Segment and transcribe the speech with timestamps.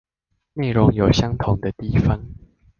[0.53, 2.19] 內容有相同的地方